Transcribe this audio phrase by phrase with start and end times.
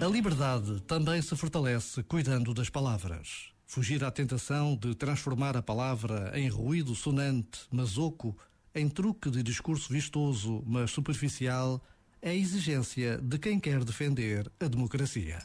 [0.00, 3.48] A liberdade também se fortalece cuidando das palavras.
[3.66, 8.36] Fugir à tentação de transformar a palavra em ruído sonante, mas oco,
[8.72, 11.82] em truque de discurso vistoso, mas superficial,
[12.22, 15.38] é a exigência de quem quer defender a democracia.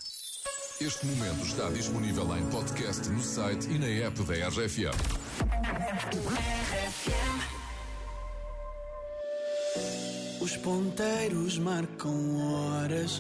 [0.80, 5.24] Este momento está disponível em podcast no site e na app da RFM.
[10.40, 13.20] Os ponteiros marcam horas.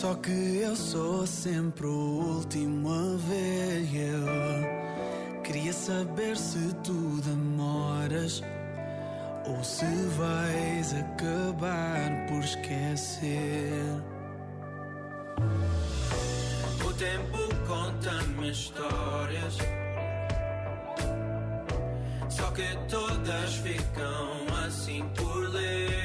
[0.00, 3.82] Só que eu sou sempre o último a ver.
[3.96, 8.40] Eu queria saber se tu demoras
[9.44, 9.84] ou se
[10.16, 13.82] vais acabar por esquecer.
[16.86, 19.58] O tempo conta-me histórias.
[22.28, 25.97] Só que todas ficam assim por ler.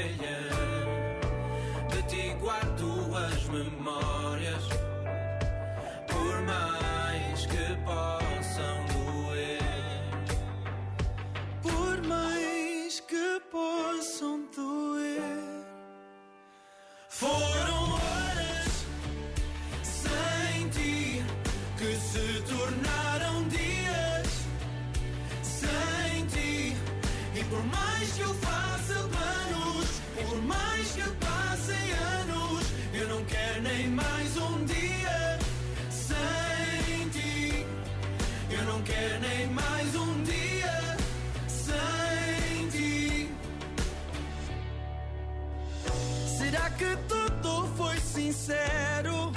[46.53, 49.31] Será que tudo foi sincero?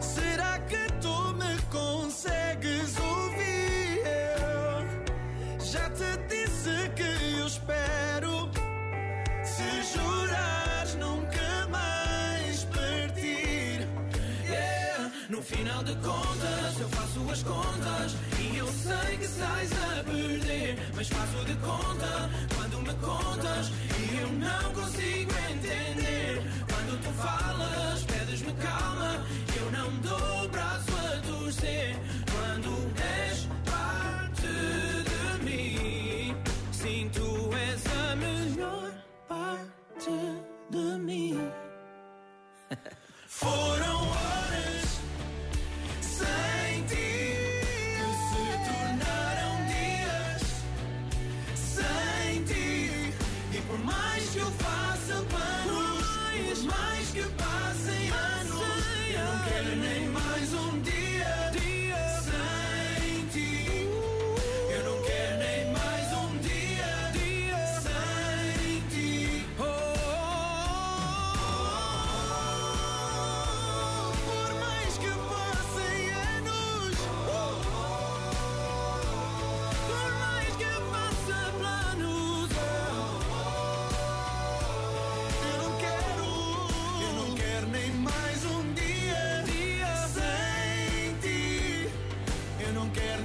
[0.00, 4.00] Será que tu me consegues ouvir?
[5.60, 8.48] Já te disse que eu espero.
[9.44, 13.86] Se jurares nunca mais partir.
[14.48, 15.12] Yeah.
[15.28, 18.16] No final de contas, eu faço as contas.
[18.40, 20.78] E eu sei que sais a perder.
[20.94, 22.55] Mas faço de conta
[23.06, 23.70] contas.
[23.98, 26.42] E eu não consigo entender.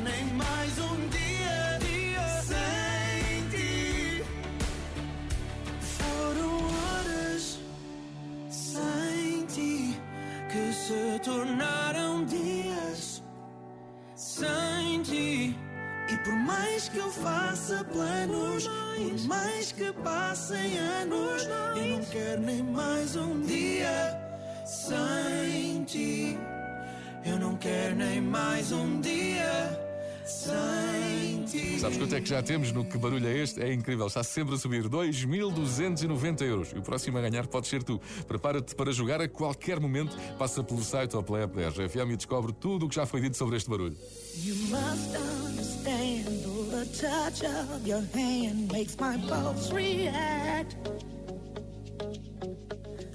[0.04, 1.80] Nem mais um dia
[2.42, 4.24] sem ti.
[5.80, 7.60] Foram horas
[8.50, 10.00] sem ti
[10.50, 13.22] que se tornaram dias
[14.16, 15.56] sem ti.
[16.10, 22.42] E por mais que eu faça planos, por mais que passem anos, eu não quero
[22.42, 24.18] nem mais um dia
[24.66, 26.38] sem ti.
[27.24, 29.21] Eu não quero nem mais um dia.
[31.80, 33.62] Sabes quanto é que já temos no Que Barulho é Este?
[33.62, 36.72] É incrível, está sempre a subir 2.290 euros.
[36.74, 38.00] E o próximo a ganhar pode ser tu.
[38.28, 40.16] Prepara-te para jogar a qualquer momento.
[40.38, 43.20] Passa pelo site ou pela app da RFM e descobre tudo o que já foi
[43.22, 43.98] dito sobre este barulho.
[44.44, 50.78] You must understand the touch of your hand makes my pulse react.